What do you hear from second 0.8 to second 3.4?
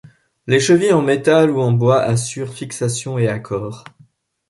en métal ou en bois assurent fixation et